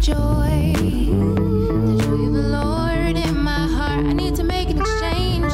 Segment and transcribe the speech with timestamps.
[0.00, 0.72] joy.
[0.76, 4.06] The joy of the Lord in my heart.
[4.06, 5.52] I need to make an exchange.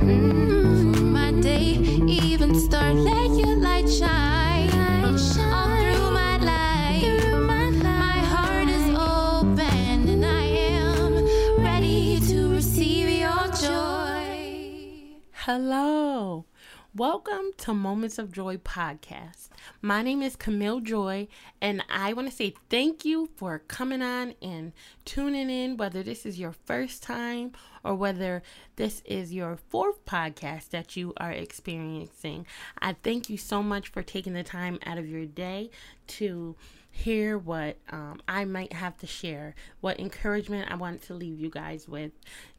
[0.00, 1.74] Mm, my day,
[2.06, 2.94] even start.
[2.96, 4.70] Let your light shine.
[5.04, 7.24] All through my life.
[7.46, 15.18] My heart is open and I am ready to receive your joy.
[15.32, 16.46] Hello.
[16.94, 19.48] Welcome to Moments of Joy podcast.
[19.80, 21.26] My name is Camille Joy,
[21.58, 24.74] and I want to say thank you for coming on and
[25.06, 27.52] tuning in, whether this is your first time
[27.82, 28.42] or whether
[28.76, 32.46] this is your fourth podcast that you are experiencing.
[32.78, 35.70] I thank you so much for taking the time out of your day
[36.08, 36.56] to
[36.90, 41.48] hear what um, I might have to share, what encouragement I want to leave you
[41.48, 42.12] guys with.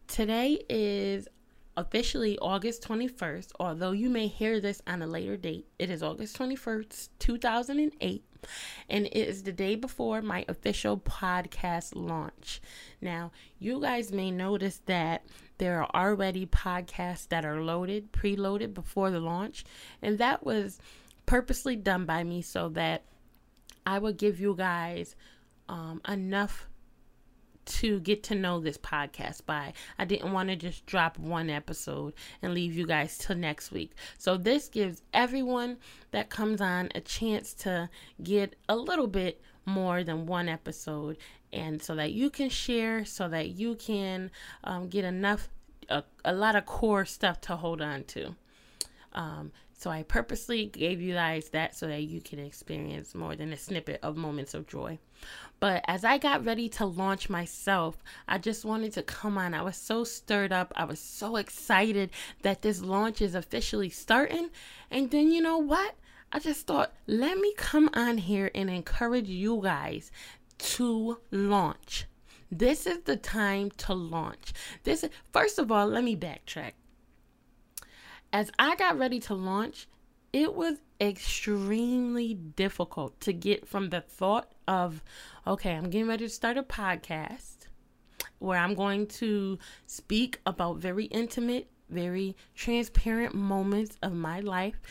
[0.08, 1.28] Today is
[1.76, 5.66] officially August 21st, although you may hear this on a later date.
[5.80, 8.24] It is August 21st, 2008,
[8.90, 12.62] and it is the day before my official podcast launch.
[13.02, 15.26] Now, you guys may notice that
[15.58, 19.64] there are already podcasts that are loaded, preloaded before the launch,
[20.02, 20.80] and that was
[21.26, 23.06] purposely done by me so that
[23.86, 25.16] I would give you guys
[25.70, 26.68] um, enough
[27.66, 29.74] to get to know this podcast by.
[29.98, 33.92] I didn't want to just drop one episode and leave you guys till next week.
[34.18, 35.78] So this gives everyone
[36.12, 37.90] that comes on a chance to
[38.22, 41.18] get a little bit more than one episode
[41.52, 44.30] and so that you can share so that you can
[44.64, 45.50] um, get enough
[45.90, 48.36] a, a lot of core stuff to hold on to
[49.14, 49.52] um,
[49.84, 53.58] so I purposely gave you guys that so that you can experience more than a
[53.58, 54.98] snippet of moments of joy.
[55.60, 59.54] But as I got ready to launch myself, I just wanted to come on.
[59.54, 60.72] I was so stirred up.
[60.78, 62.12] I was so excited
[62.44, 64.52] that this launch is officially starting.
[64.90, 65.96] And then you know what?
[66.32, 70.12] I just thought, let me come on here and encourage you guys
[70.60, 72.06] to launch.
[72.50, 74.54] This is the time to launch.
[74.86, 76.72] This first of all, let me backtrack
[78.34, 79.88] as I got ready to launch,
[80.34, 85.04] it was extremely difficult to get from the thought of,
[85.46, 87.68] okay, I'm getting ready to start a podcast
[88.40, 94.82] where I'm going to speak about very intimate, very transparent moments of my life,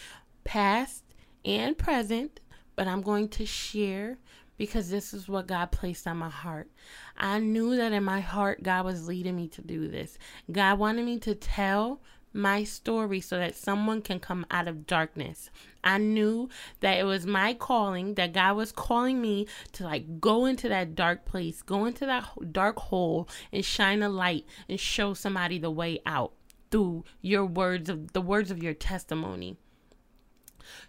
[0.45, 1.03] past
[1.45, 2.39] and present,
[2.77, 4.19] but I'm going to share
[4.57, 6.71] because this is what God placed on my heart.
[7.17, 10.17] I knew that in my heart, God was leading me to do this.
[10.53, 12.01] God wanted me to tell
[12.33, 15.51] my story so that someone can come out of darkness.
[15.85, 16.49] I knew
[16.81, 20.95] that it was my calling, that God was calling me to like go into that
[20.95, 25.71] dark place, go into that dark hole and shine a light and show somebody the
[25.71, 26.33] way out
[26.71, 29.57] through your words of the words of your testimony.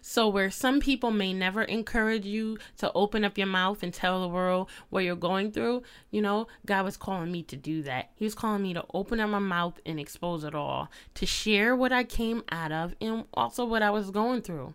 [0.00, 4.20] So, where some people may never encourage you to open up your mouth and tell
[4.20, 8.10] the world what you're going through, you know, God was calling me to do that.
[8.16, 11.74] He was calling me to open up my mouth and expose it all, to share
[11.74, 14.74] what I came out of and also what I was going through.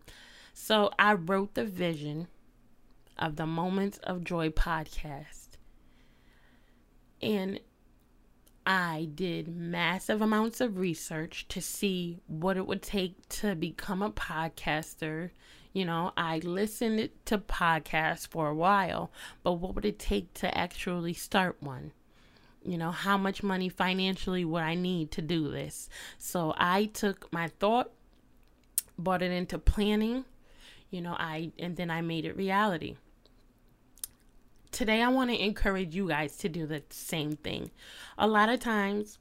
[0.53, 2.27] So, I wrote the vision
[3.17, 5.49] of the Moments of Joy podcast.
[7.21, 7.59] And
[8.71, 14.11] I did massive amounts of research to see what it would take to become a
[14.11, 15.31] podcaster.
[15.73, 20.55] You know, I listened to podcasts for a while, but what would it take to
[20.55, 21.93] actually start one?
[22.63, 25.89] You know, how much money financially would I need to do this?
[26.19, 27.89] So I took my thought,
[28.99, 30.25] brought it into planning,
[30.91, 32.97] you know, I and then I made it reality
[34.71, 37.71] today I want to encourage you guys to do the same thing.
[38.17, 39.19] A lot of times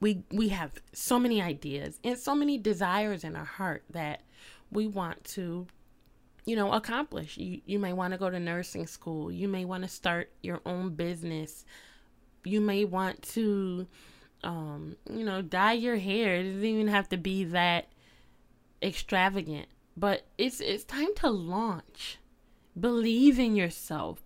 [0.00, 4.22] we we have so many ideas and so many desires in our heart that
[4.70, 5.66] we want to
[6.44, 7.36] you know accomplish.
[7.36, 10.60] You you may want to go to nursing school, you may want to start your
[10.66, 11.64] own business.
[12.44, 13.86] You may want to
[14.44, 16.36] um you know dye your hair.
[16.36, 17.88] It doesn't even have to be that
[18.82, 22.18] extravagant, but it's it's time to launch.
[22.78, 24.25] Believe in yourself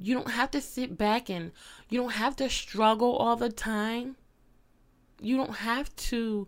[0.00, 1.52] you don't have to sit back and
[1.88, 4.16] you don't have to struggle all the time.
[5.20, 6.46] You don't have to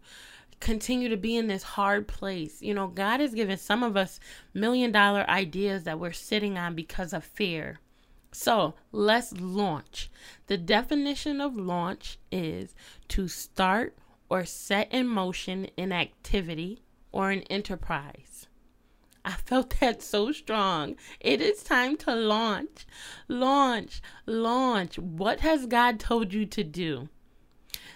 [0.60, 2.62] continue to be in this hard place.
[2.62, 4.20] You know, God has given some of us
[4.54, 7.80] million dollar ideas that we're sitting on because of fear.
[8.32, 10.10] So let's launch.
[10.46, 12.74] The definition of launch is
[13.08, 13.96] to start
[14.28, 18.46] or set in motion an activity or an enterprise.
[19.24, 20.96] I felt that so strong.
[21.20, 22.86] It is time to launch,
[23.28, 24.98] launch, launch.
[24.98, 27.08] What has God told you to do?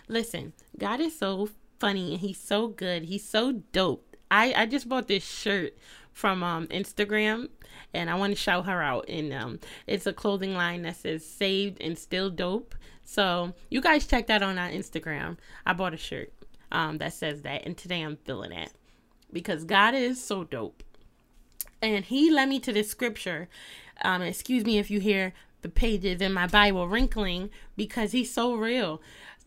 [0.08, 1.48] Listen, God is so
[1.78, 3.04] funny and He's so good.
[3.04, 4.16] He's so dope.
[4.30, 5.76] I, I just bought this shirt
[6.12, 7.48] from um, Instagram,
[7.92, 9.08] and I want to shout her out.
[9.08, 12.74] And um, it's a clothing line that says "Saved and Still Dope."
[13.04, 15.36] So you guys check that on our Instagram.
[15.66, 16.32] I bought a shirt
[16.72, 18.72] um, that says that, and today I'm feeling it
[19.32, 20.82] because God is so dope.
[21.82, 23.49] And He led me to this scripture.
[24.02, 25.32] Um, excuse me if you hear
[25.62, 29.00] the pages in my Bible wrinkling because He's so real.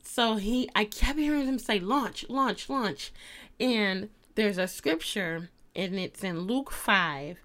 [0.03, 3.11] So he, I kept hearing him say, "Launch, launch, launch,"
[3.59, 7.37] and there's a scripture, and it's in Luke five,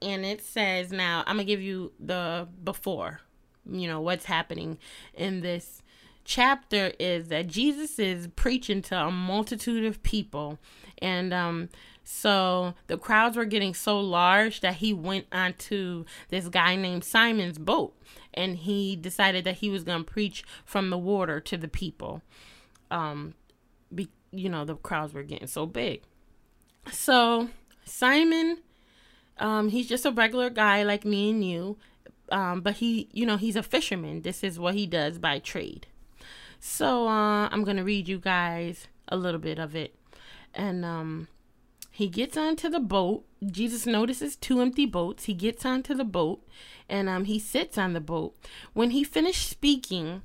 [0.00, 3.22] and it says, "Now I'm gonna give you the before."
[3.68, 4.78] you know what's happening
[5.14, 5.82] in this
[6.24, 10.58] chapter is that Jesus is preaching to a multitude of people
[10.98, 11.68] and um
[12.08, 17.58] so the crowds were getting so large that he went onto this guy named Simon's
[17.58, 18.00] boat
[18.32, 22.22] and he decided that he was going to preach from the water to the people.
[22.92, 23.34] Um
[23.92, 26.02] be, you know the crowds were getting so big.
[26.92, 27.48] So
[27.84, 28.58] Simon
[29.38, 31.76] um he's just a regular guy like me and you
[32.30, 34.22] um, but he, you know, he's a fisherman.
[34.22, 35.86] This is what he does by trade.
[36.58, 39.94] So uh, I'm gonna read you guys a little bit of it,
[40.54, 41.28] and um,
[41.96, 43.24] he gets onto the boat.
[43.42, 45.24] Jesus notices two empty boats.
[45.24, 46.46] He gets onto the boat,
[46.90, 48.36] and um, he sits on the boat.
[48.74, 50.20] When he finished speaking,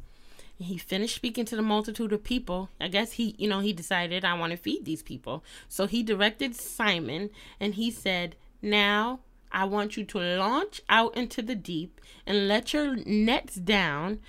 [0.57, 2.67] he finished speaking to the multitude of people.
[2.81, 5.45] I guess he, you know, he decided I want to feed these people.
[5.69, 11.41] So he directed Simon, and he said, "Now I want you to launch out into
[11.41, 14.19] the deep and let your nets down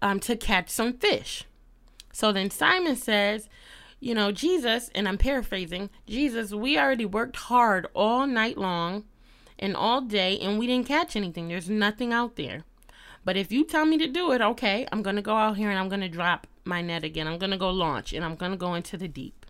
[0.00, 1.42] um, to catch some fish.
[2.12, 3.48] So then Simon says,
[3.98, 9.04] You know, Jesus, and I'm paraphrasing, Jesus, we already worked hard all night long
[9.58, 11.48] and all day and we didn't catch anything.
[11.48, 12.64] There's nothing out there.
[13.24, 15.70] But if you tell me to do it, okay, I'm going to go out here
[15.70, 17.26] and I'm going to drop my net again.
[17.26, 19.46] I'm going to go launch and I'm going to go into the deep.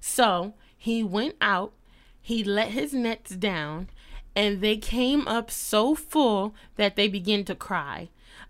[0.00, 1.72] So he went out,
[2.20, 3.90] he let his nets down,
[4.34, 8.08] and they came up so full that they began to cry.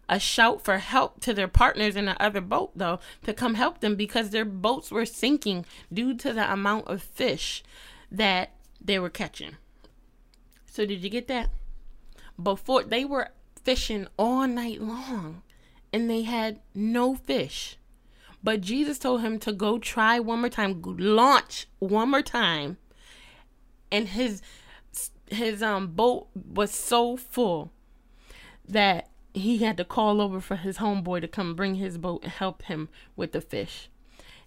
[0.09, 3.81] A shout for help to their partners in the other boat, though, to come help
[3.81, 7.63] them because their boats were sinking due to the amount of fish
[8.11, 9.57] that they were catching.
[10.67, 11.51] So, did you get that?
[12.43, 13.29] Before they were
[13.65, 15.43] fishing all night long
[15.93, 17.77] and they had no fish.
[18.43, 22.77] But Jesus told him to go try one more time, launch one more time.
[23.91, 24.43] And his
[25.31, 27.73] his um boat was so full
[28.67, 29.09] that
[29.41, 32.63] he had to call over for his homeboy to come bring his boat and help
[32.63, 33.89] him with the fish.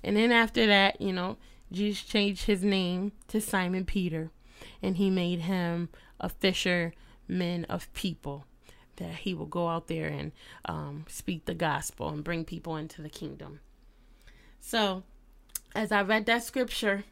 [0.03, 1.37] And then after that, you know,
[1.71, 4.31] Jesus changed his name to Simon Peter
[4.81, 5.89] and he made him
[6.19, 8.45] a fisherman of people
[8.97, 10.31] that he will go out there and
[10.65, 13.59] um, speak the gospel and bring people into the kingdom.
[14.59, 15.03] So,
[15.73, 17.05] as I read that scripture,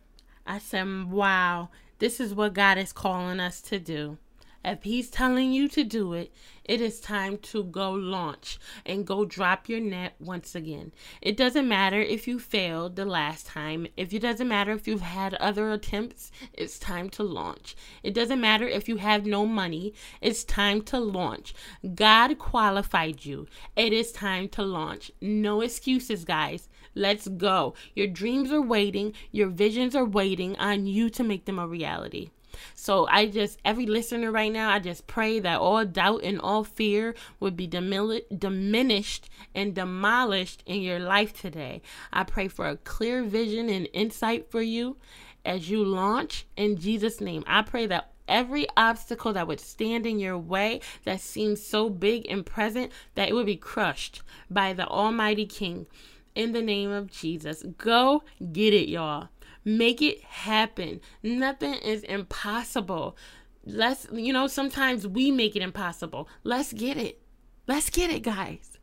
[0.46, 4.18] I said, wow, this is what God is calling us to do.
[4.64, 6.34] If He's telling you to do it,
[6.66, 10.92] it is time to go launch and go drop your net once again.
[11.22, 15.02] It doesn't matter if you failed the last time, if it doesn't matter if you've
[15.02, 17.76] had other attempts, it's time to launch.
[18.04, 21.56] It doesn't matter if you have no money, it's time to launch.
[21.96, 23.48] God qualified you.
[23.76, 25.12] It is time to launch.
[25.22, 26.70] No excuses, guys.
[26.94, 27.74] Let's go.
[27.96, 32.30] Your dreams are waiting, your visions are waiting on you to make them a reality.
[32.76, 36.64] So I just, every listener right now, I just pray that all doubt and all
[36.64, 41.82] fear would be diminished and demolished in your life today.
[42.12, 44.98] I pray for a clear vision and insight for you
[45.46, 47.44] as you launch in Jesus' name.
[47.48, 52.26] I pray that every obstacle that would stand in your way that seems so big
[52.30, 55.88] and present that it would be crushed by the Almighty King
[56.36, 57.64] in the name of Jesus.
[57.78, 58.24] Go
[58.54, 59.30] get it, y'all.
[59.66, 61.02] Make it happen.
[61.22, 63.18] Nothing is impossible.
[63.66, 66.28] Let's, you know, sometimes we make it impossible.
[66.44, 67.22] Let's get it.
[67.68, 68.78] Let's get it, guys.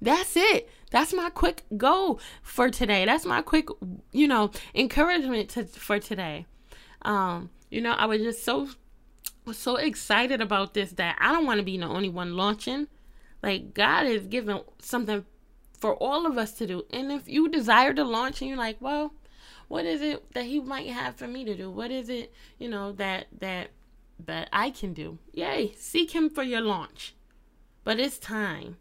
[0.00, 0.68] That's it.
[0.90, 3.04] That's my quick goal for today.
[3.04, 3.68] That's my quick,
[4.12, 6.46] you know, encouragement to, for today.
[7.02, 8.68] Um, you know, I was just so
[9.52, 12.88] so excited about this that I don't want to be the only one launching.
[13.42, 15.24] Like God is giving something
[15.78, 16.84] for all of us to do.
[16.92, 19.14] And if you desire to launch and you're like, well,
[19.70, 21.70] what is it that he might have for me to do?
[21.70, 23.68] What is it, you know, that that
[24.26, 25.18] that I can do?
[25.32, 27.14] Yay, seek him for your launch.
[27.84, 28.78] But it's time.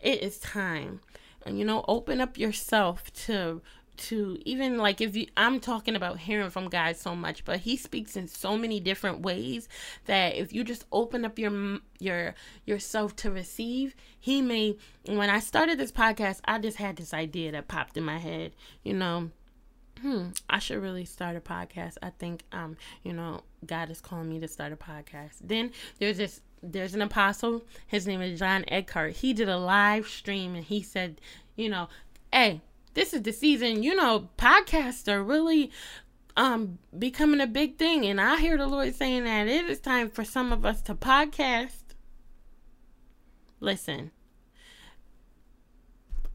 [0.00, 1.02] It is time.
[1.46, 3.62] And you know, open up yourself to
[3.98, 7.76] to even like if you I'm talking about hearing from God so much, but he
[7.76, 9.68] speaks in so many different ways
[10.06, 12.34] that if you just open up your your
[12.64, 17.52] yourself to receive, he may when I started this podcast, I just had this idea
[17.52, 18.50] that popped in my head,
[18.82, 19.30] you know,
[20.00, 21.96] hmm, I should really start a podcast.
[22.02, 25.36] I think, um, you know, God is calling me to start a podcast.
[25.42, 27.64] Then there's this, there's an apostle.
[27.86, 29.16] His name is John Eckhardt.
[29.16, 31.20] He did a live stream and he said,
[31.56, 31.88] you know,
[32.32, 32.60] hey,
[32.94, 33.82] this is the season.
[33.82, 35.70] You know, podcasts are really
[36.36, 40.08] um becoming a big thing, and I hear the Lord saying that it is time
[40.08, 41.94] for some of us to podcast.
[43.60, 44.12] Listen,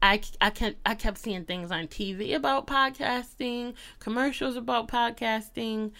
[0.04, 5.92] I, I kept I kept seeing things on TV about podcasting, commercials about podcasting,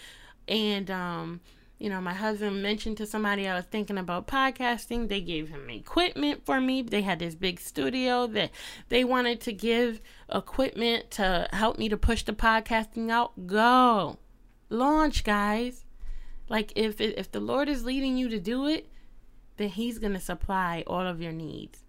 [0.47, 1.41] and um,
[1.79, 5.09] you know, my husband mentioned to somebody I was thinking about podcasting.
[5.09, 6.83] They gave him equipment for me.
[6.83, 8.51] They had this big studio that
[8.91, 13.47] they wanted to give equipment to help me to push the podcasting out.
[13.47, 14.19] Go,
[14.69, 15.87] launch, guys.
[16.51, 18.87] Like if if the Lord is leading you to do it,
[19.57, 21.84] then He's gonna supply all of your needs.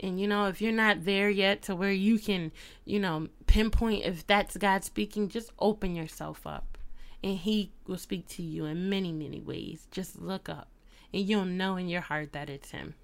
[0.00, 2.52] And you know, if you're not there yet to where you can,
[2.84, 6.78] you know, pinpoint if that's God speaking, just open yourself up.
[7.22, 9.86] And He will speak to you in many, many ways.
[9.90, 10.68] Just look up
[11.12, 12.94] and you'll know in your heart that it's Him.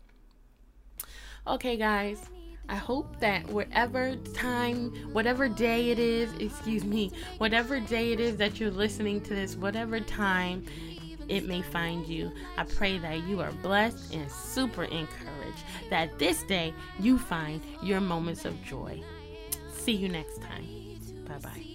[1.47, 2.19] Okay, guys.
[2.69, 8.37] I hope that whatever time, whatever day it is, excuse me, whatever day it is
[8.37, 10.65] that you're listening to this, whatever time
[11.29, 12.33] it may find you.
[12.57, 14.85] I pray that you are blessed and super
[15.91, 19.03] that this day you find your moments of joy.
[19.73, 20.67] See you next time.
[21.27, 21.72] Bye bye.